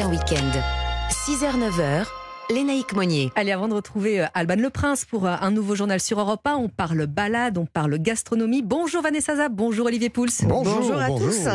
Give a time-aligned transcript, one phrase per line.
[0.00, 0.60] matin week-end.
[1.10, 2.06] 6h-9h,
[2.50, 3.30] Lénaïque Monnier.
[3.34, 6.46] Allez, avant de retrouver euh, Alban Le Prince pour euh, un nouveau journal sur Europe
[6.46, 8.62] 1, on parle balade, on parle gastronomie.
[8.62, 10.28] Bonjour Vanessa Zab, bonjour Olivier Pouls.
[10.44, 11.28] Bonjour, à bonjour.
[11.28, 11.48] tous.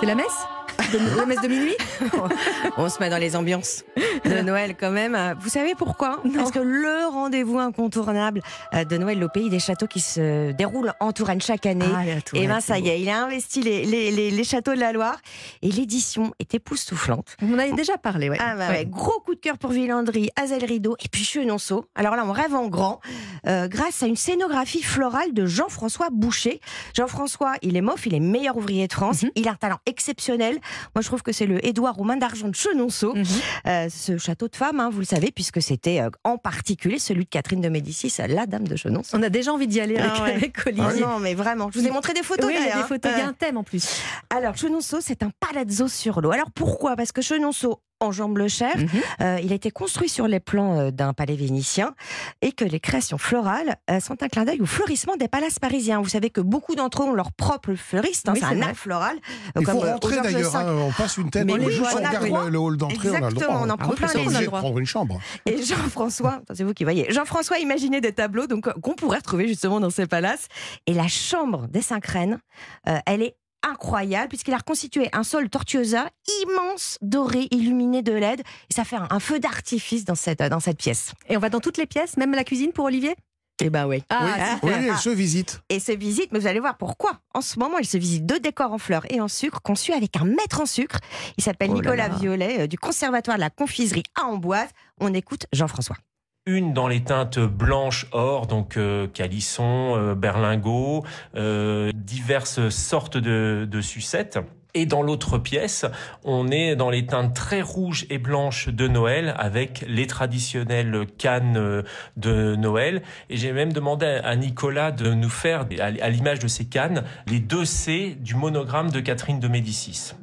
[0.00, 0.46] C'est la messe
[0.92, 1.76] de, La messe de minuit?
[2.76, 3.84] On se met dans les ambiances
[4.24, 5.16] de Noël quand même.
[5.40, 6.22] Vous savez pourquoi?
[6.34, 8.42] Parce que le rendez-vous incontournable
[8.74, 11.84] euh, de Noël au pays des châteaux qui se déroule en Touraine chaque année.
[11.86, 14.44] Ah, Touraine, et ben c'est ça y est, il a investi les, les- les- les
[14.44, 15.16] châteaux de la Loire
[15.62, 17.36] et l'édition est époustouflante.
[17.42, 18.36] On en avait déjà parlé, ouais.
[18.40, 18.78] Ah bah Ouais.
[18.78, 21.84] ouais, gros coup de cœur pour Villandry, Azel Rideau et puis Chenonceau.
[21.94, 23.00] Alors là, on rêve en grand
[23.46, 26.60] euh, grâce à une scénographie florale de Jean-François Boucher.
[26.94, 29.30] Jean-François, il est mof, il est meilleur ouvrier de France, Mhm.
[29.36, 30.54] il a un talent exceptionnel.
[30.94, 33.14] Moi, je trouve que c'est le Édouard aux mains d'argent de Chenonceau.
[33.14, 33.24] Mhm.
[33.66, 37.24] Euh, ce château de femme, hein, vous le savez, puisque c'était euh, en particulier celui
[37.24, 39.16] de Catherine de Médicis, la dame de Chenonceau.
[39.16, 40.34] On a déjà envie d'y aller avec, Ah ouais.
[40.34, 42.46] avec Ah non, mais vraiment, je vous ai montré des photos.
[42.46, 43.30] oui, il y a des photos, il y a hein.
[43.30, 44.00] un thème en plus.
[44.30, 46.30] Alors, Chenonceau, c'est un palazzo sur l'eau.
[46.30, 46.96] Alors pourquoi?
[46.96, 48.76] Parce que Chenonceau enjambe le Cher.
[48.76, 48.88] Mhm.
[49.20, 51.94] Euh, il a été construit sur les plans euh, d'un palais vénitien
[52.42, 56.00] et que les créations florales euh, sont un clin d'œil au fleurissement des palaces parisiens.
[56.00, 58.74] Vous savez que beaucoup d'entre eux ont leur propre fleuriste, hein, Oui, c'est un art
[58.74, 59.16] floral.
[59.56, 62.50] Il faut comme, au rentrer d'ailleurs, hein, on passe une tête, on, on regarde le,
[62.50, 63.28] le hall d'entrée, on a le droit.
[63.30, 63.76] Exactement, on en hein.
[63.76, 64.58] prend Ah, plein les droit.
[64.60, 65.20] prendre une chambre.
[65.46, 69.46] Et Jean-François, c'est vous qui voyez, Jean-François a imaginé des tableaux donc qu'on pourrait retrouver
[69.46, 70.48] justement dans ces palaces.
[70.86, 72.40] Et la chambre des cinq reines,
[72.88, 76.08] euh, elle est incroyable puisqu'il a reconstitué un sol tortuosa
[76.42, 78.40] immense, doré, illuminé de LED.
[78.40, 81.12] Et ça fait un, un feu d'artifice dans cette, dans cette pièce.
[81.28, 83.14] Et on va dans toutes les pièces, même la cuisine pour Olivier?
[83.62, 84.02] Eh ben oui.
[84.08, 85.60] Ah, oui, oui, elle se visite.
[85.68, 87.18] Et se visite, mais vous allez voir pourquoi.
[87.34, 90.16] En ce moment, il se visite deux décors en fleurs et en sucre conçus avec
[90.16, 90.98] un maître en sucre.
[91.36, 92.14] Il s'appelle Oh Nicolas là.
[92.14, 94.68] Violet euh, du Conservatoire de la Confiserie à Amboise.
[94.98, 95.96] On écoute Jean-François.
[96.46, 101.04] Une dans les teintes blanches or, donc euh, calisson, euh, berlingot,
[101.36, 104.38] euh, diverses sortes de, de sucettes.
[104.72, 105.84] Et dans l'autre pièce,
[106.24, 111.56] on est dans les teintes très rouges et blanches de Noël avec les traditionnelles cannes
[111.56, 111.82] euh,
[112.16, 113.02] de Noël.
[113.28, 117.40] Et j'ai même demandé à Nicolas de nous faire, à l'image de ces cannes, les
[117.40, 120.14] deux C du monogramme de Catherine de Médicis.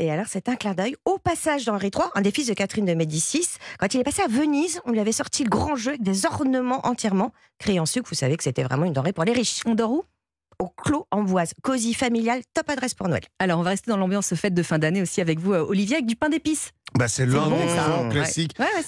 [0.00, 2.84] Et alors, c'est un clin d'œil au passage d'Henri III, un des fils de Catherine
[2.84, 3.46] de Médicis.
[3.78, 6.26] Quand il est passé à Venise, on lui avait sorti le grand jeu avec des
[6.26, 8.08] ornements entièrement créés en sucre.
[8.08, 9.60] Vous savez que c'était vraiment une denrée pour les riches.
[9.66, 10.04] On dort où?
[10.58, 13.22] Au Clos Amboise, cosy familial, top adresse pour Noël.
[13.38, 15.96] Alors, on va rester dans l'ambiance fête de fin d'année aussi avec vous, euh, Olivier,
[15.96, 16.72] avec du pain d'épices.
[16.96, 18.08] Bah, c'est bon, l'un.
[18.08, 18.24] Ouais, ouais,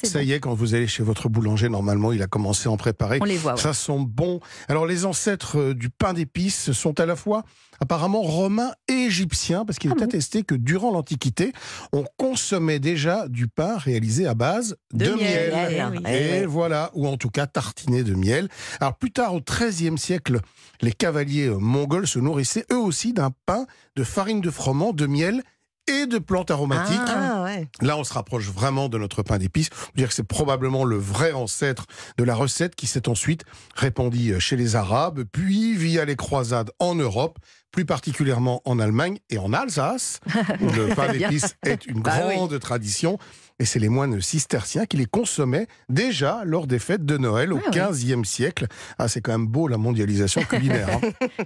[0.00, 0.24] c'est Ça bon.
[0.24, 3.18] y est, quand vous allez chez votre boulanger, normalement, il a commencé à en préparer.
[3.20, 3.56] On les voit.
[3.56, 4.40] Ça sent bon.
[4.68, 7.42] Alors, les ancêtres euh, du pain d'épices sont à la fois
[7.80, 11.52] apparemment romains et égyptiens, parce qu'il Ah est bon attesté que durant l'Antiquité,
[11.92, 15.52] on consommait déjà du pain réalisé à base de, miel.
[15.70, 15.82] Eh.
[16.08, 16.44] Eh Et oui.
[16.46, 18.48] voilà, ou en tout cas tartiné de miel.
[18.80, 20.40] Alors plus tard, au XIIIe siècle,
[20.80, 25.06] les cavaliers euh, mongols se nourrissaient eux aussi d'un pain de farine de froment, de
[25.06, 25.42] miel
[25.88, 27.00] et de plantes aromatiques.
[27.06, 27.69] Ah ouais.
[27.80, 29.70] Là, on se rapproche vraiment de notre pain d'épices.
[29.88, 31.86] On dire que c'est probablement le vrai ancêtre
[32.19, 36.94] de la recette qui s'est ensuite répandue chez les Arabes, puis via les croisades en
[36.94, 37.38] Europe,
[37.72, 40.20] plus particulièrement en Allemagne et en Alsace,
[40.60, 42.34] où le pain d'épices est une Bah oui.
[42.36, 43.18] grande tradition.
[43.58, 47.60] Et c'est les moines cisterciens qui les consommaient déjà lors des fêtes de Noël au
[47.66, 47.70] Ah.
[47.90, 48.66] XVe siècle.
[48.98, 50.88] Ah, c'est quand même beau la mondialisation culinaire.
[50.92, 51.00] hein.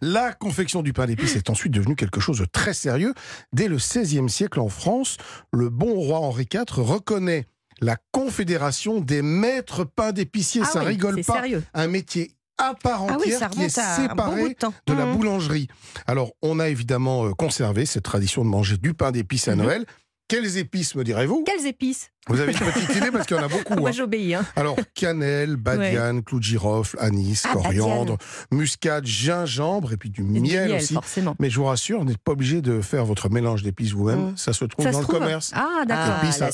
[0.00, 3.12] La confection du pain d'épices est ensuite devenue quelque chose de très sérieux.
[3.52, 5.16] Dès le XVIe siècle en France,
[5.52, 7.46] le bon roi Henri IV reconnaît
[7.82, 10.62] la Confédération des maîtres pains d'épiciers.
[10.64, 11.34] Ah ça oui, rigole pas.
[11.34, 11.62] sérieux.
[11.74, 14.56] Un métier à part Ah oui, entière ça qui est bon séparé
[14.86, 15.16] de la Mhm.
[15.16, 15.68] boulangerie.
[16.06, 19.62] Alors, on a évidemment euh, conservé cette tradition de manger du pain d'épices à Mhm.
[19.62, 19.86] Noël.
[20.30, 21.42] Quelles épices, me direz-vous?
[21.42, 22.12] Quelles épices?
[22.28, 23.74] Vous avez une petite idée parce qu'il y en a beaucoup.
[23.78, 23.92] Moi, hein.
[23.92, 24.34] j'obéis.
[24.34, 24.46] Hein.
[24.54, 28.16] Alors, cannelle, badiane, clou de girofle, anis, Ah, coriandre,
[28.52, 30.94] muscade, gingembre et puis du Et du miel, miel, aussi.
[30.94, 31.34] forcément.
[31.40, 34.30] Mais je vous rassure, vous n'êtes pas obligé de faire votre mélange d'épices vous-même.
[34.32, 34.36] Mm.
[34.36, 35.50] Ça se trouve Ça dans se le trouve commerce.
[35.54, 36.14] Ah, d'accord.
[36.20, 36.48] Ah, épices à,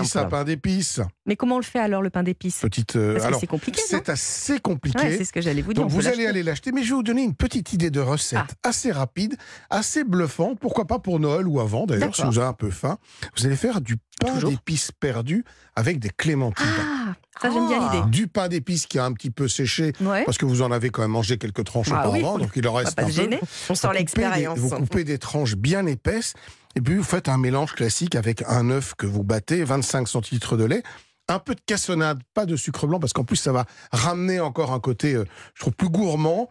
[0.00, 1.00] épices pain d'épices.
[1.26, 2.60] Mais comment on le fait alors, le pain d'épices?
[2.60, 2.96] Petite.
[2.96, 4.98] euh, Parce alors, c'est compliqué, c'est assez compliqué.
[4.98, 5.82] Ouais, c'est ce que j'allais vous dire.
[5.84, 8.40] Donc vous allez aller l'acheter, mais je vais vous donner une petite idée de recette
[8.64, 8.70] Ah.
[8.70, 9.36] assez rapide,
[9.68, 12.98] assez bluffante, pourquoi pas pour Noël ou avant d'ailleurs, si vous avez un peu faim.
[13.36, 15.44] Vous allez faire du pain d'épices perdu
[15.76, 16.64] avec des clémentines.
[16.78, 17.92] Ah, ça j'aime bien Ah.
[17.94, 18.10] l'idée.
[18.10, 20.24] Du pain d'épices qui a un petit peu séché, Ouais.
[20.24, 22.66] parce que vous en avez quand même mangé quelques tranches Ah oui, auparavant, donc il
[22.66, 23.22] en On va reste pas un se peu.
[23.22, 23.40] gêner.
[23.68, 24.58] On sent des- l'expérience.
[24.58, 26.34] Vous coupez des tranches bien épaisses,
[26.76, 30.56] et puis vous faites un mélange classique avec un œuf que vous battez, 25 centilitres
[30.56, 30.82] de lait,
[31.28, 34.72] un peu de cassonade, pas de sucre blanc, parce qu'en plus ça va ramener encore
[34.72, 35.24] un côté, euh,
[35.54, 36.48] je trouve, plus gourmand.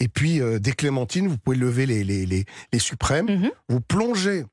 [0.00, 3.50] Et puis euh, des clémentines, vous pouvez lever les, les, les, les suprêmes, Mhm.
[3.68, 4.44] vous plongez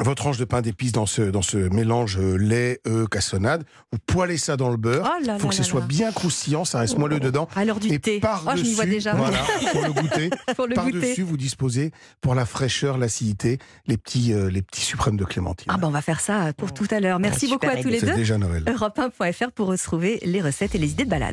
[0.00, 3.64] votre tranche de pain d'épices dans ce, dans ce mélange euh, lait, œufs, cassonade.
[3.92, 5.06] Vous poêlez ça dans le beurre.
[5.08, 7.46] Oh Il faut là que ce soit bien croustillant, ça reste moelleux dedans.
[7.54, 8.20] À l'heure du Et thé.
[8.24, 9.14] Oh, je m'y vois déjà.
[9.14, 9.38] voilà,
[9.72, 10.30] pour le goûter.
[10.56, 10.90] Pour le goûter.
[10.92, 15.70] Par-dessus, vous disposez, pour la fraîcheur, l'acidité, les petits, euh, les petits suprêmes de clémentine.
[15.72, 17.18] Ah ben on va faire ça pour tout à l'heure.
[17.20, 18.14] Merci Ouais, beaucoup à tous les C'est deux.
[18.14, 18.64] déjà Noël.
[18.66, 21.20] Europe1.fr pour retrouver les recettes et les idées de balade.